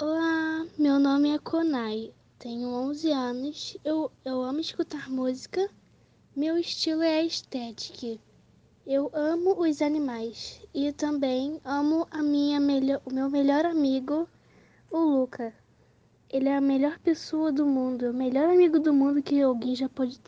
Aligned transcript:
Olá, 0.00 0.64
meu 0.78 1.00
nome 1.00 1.34
é 1.34 1.40
Konai, 1.40 2.12
tenho 2.38 2.68
11 2.68 3.10
anos, 3.10 3.76
eu, 3.84 4.12
eu 4.24 4.44
amo 4.44 4.60
escutar 4.60 5.10
música, 5.10 5.68
meu 6.36 6.56
estilo 6.56 7.02
é 7.02 7.18
a 7.18 7.24
estética. 7.24 8.16
Eu 8.86 9.10
amo 9.12 9.60
os 9.60 9.82
animais 9.82 10.62
e 10.72 10.92
também 10.92 11.60
amo 11.64 12.06
a 12.12 12.22
minha 12.22 12.60
melhor, 12.60 13.02
o 13.04 13.12
meu 13.12 13.28
melhor 13.28 13.66
amigo, 13.66 14.28
o 14.88 14.98
Luca. 15.00 15.52
Ele 16.30 16.48
é 16.48 16.56
a 16.56 16.60
melhor 16.60 16.96
pessoa 17.00 17.50
do 17.50 17.66
mundo, 17.66 18.10
o 18.10 18.14
melhor 18.14 18.48
amigo 18.50 18.78
do 18.78 18.94
mundo 18.94 19.20
que 19.20 19.42
alguém 19.42 19.74
já 19.74 19.88
pode 19.88 20.20
ter. 20.20 20.26